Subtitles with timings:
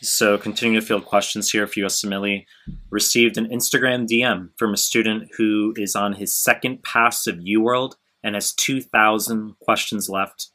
[0.00, 2.46] So continuing to field questions here for USMLE,
[2.88, 7.94] received an Instagram DM from a student who is on his second pass of UWorld
[8.22, 10.50] and has 2,000 questions left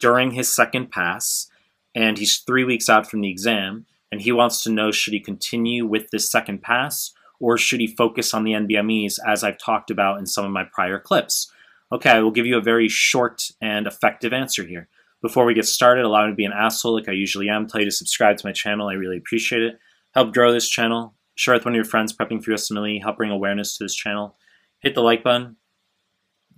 [0.00, 1.48] during his second pass,
[1.94, 5.20] and he's three weeks out from the exam, and he wants to know should he
[5.20, 9.90] continue with this second pass or should he focus on the NBMEs as I've talked
[9.90, 11.50] about in some of my prior clips?
[11.90, 14.88] Okay, I will give you a very short and effective answer here.
[15.24, 17.66] Before we get started, allow me to be an asshole like I usually am.
[17.66, 18.88] Tell you to subscribe to my channel.
[18.88, 19.78] I really appreciate it.
[20.12, 21.14] Help grow this channel.
[21.34, 23.00] Share with one of your friends prepping for USMLE.
[23.00, 24.36] Help bring awareness to this channel.
[24.80, 25.56] Hit the like button.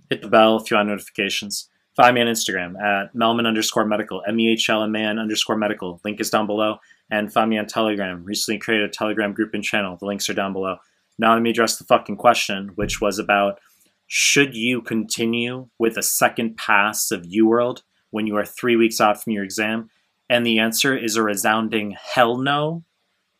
[0.09, 1.69] Hit the bell if you want notifications.
[1.95, 6.01] Find me on Instagram at Mehlman underscore medical, M-E-H-L-M-A-N underscore medical.
[6.03, 6.79] Link is down below.
[7.09, 8.25] And find me on Telegram.
[8.25, 9.95] Recently created a Telegram group and channel.
[9.95, 10.75] The links are down below.
[11.17, 13.61] Now let me address the fucking question, which was about
[14.07, 19.21] should you continue with a second pass of UWorld when you are three weeks out
[19.23, 19.89] from your exam?
[20.29, 22.83] And the answer is a resounding hell no.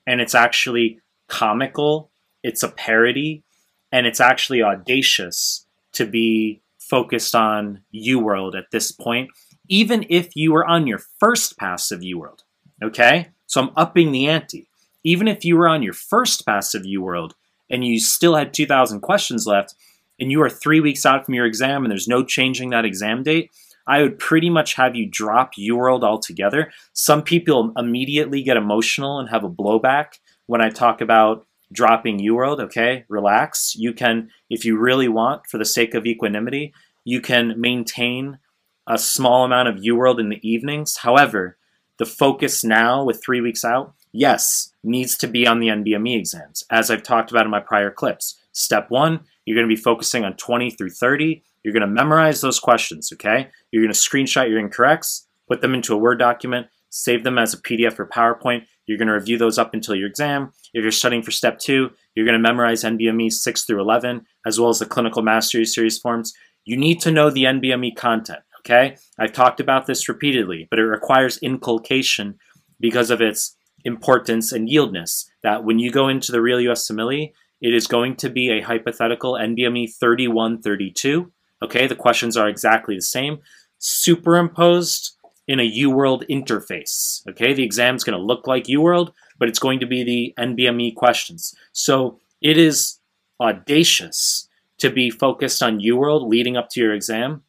[0.05, 2.09] And it's actually comical,
[2.43, 3.43] it's a parody,
[3.91, 9.29] and it's actually audacious to be focused on UWorld at this point,
[9.67, 12.43] even if you were on your first pass of UWorld.
[12.81, 13.29] Okay?
[13.45, 14.67] So I'm upping the ante.
[15.03, 17.33] Even if you were on your first pass of UWorld
[17.69, 19.75] and you still had 2,000 questions left,
[20.19, 23.23] and you are three weeks out from your exam and there's no changing that exam
[23.23, 23.51] date,
[23.87, 26.71] I would pretty much have you drop UWorld altogether.
[26.93, 32.59] Some people immediately get emotional and have a blowback when I talk about dropping UWorld.
[32.59, 33.75] Okay, relax.
[33.75, 38.39] You can, if you really want, for the sake of equanimity, you can maintain
[38.87, 40.97] a small amount of UWorld in the evenings.
[40.97, 41.57] However,
[41.97, 46.63] the focus now with three weeks out, yes, needs to be on the NBME exams,
[46.69, 48.39] as I've talked about in my prior clips.
[48.51, 51.41] Step one, you're going to be focusing on 20 through 30.
[51.63, 53.47] You're going to memorize those questions, okay?
[53.71, 57.53] You're going to screenshot your incorrects, put them into a Word document, save them as
[57.53, 58.65] a PDF or PowerPoint.
[58.87, 60.51] You're going to review those up until your exam.
[60.73, 64.59] If you're studying for step two, you're going to memorize NBME 6 through 11, as
[64.59, 66.33] well as the Clinical Mastery Series forms.
[66.65, 68.97] You need to know the NBME content, okay?
[69.17, 72.37] I've talked about this repeatedly, but it requires inculcation
[72.81, 73.55] because of its
[73.85, 75.23] importance and yieldness.
[75.41, 77.31] That when you go into the real USMLE,
[77.61, 81.31] it is going to be a hypothetical NBME 3132.
[81.63, 83.39] Okay, the questions are exactly the same,
[83.79, 85.15] superimposed
[85.47, 87.27] in a UWorld interface.
[87.29, 90.33] Okay, the exam is going to look like UWorld, but it's going to be the
[90.37, 91.55] NBME questions.
[91.71, 92.99] So it is
[93.39, 94.47] audacious
[94.79, 97.43] to be focused on UWorld leading up to your exam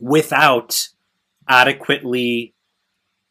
[0.00, 0.88] without
[1.48, 2.54] adequately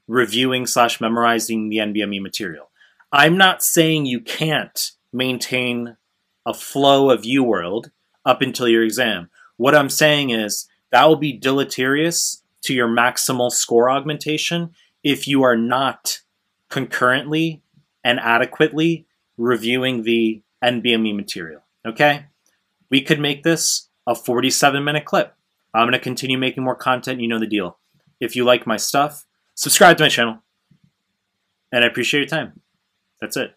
[0.07, 2.69] reviewing slash memorizing the NBME material.
[3.12, 5.97] I'm not saying you can't maintain
[6.45, 7.91] a flow of UWorld
[8.25, 9.29] up until your exam.
[9.57, 14.71] What I'm saying is that will be deleterious to your maximal score augmentation
[15.03, 16.19] if you are not
[16.69, 17.61] concurrently
[18.03, 19.05] and adequately
[19.37, 21.61] reviewing the NBME material.
[21.85, 22.25] Okay?
[22.89, 25.33] We could make this a 47 minute clip.
[25.73, 27.21] I'm going to continue making more content.
[27.21, 27.77] You know the deal.
[28.19, 30.39] If you like my stuff, subscribe to my channel.
[31.71, 32.61] And I appreciate your time.
[33.19, 33.55] That's it.